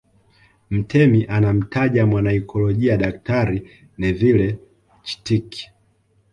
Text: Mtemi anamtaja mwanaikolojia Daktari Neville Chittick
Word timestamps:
Mtemi 0.69 1.25
anamtaja 1.29 2.05
mwanaikolojia 2.05 2.97
Daktari 2.97 3.69
Neville 3.97 4.59
Chittick 5.03 5.67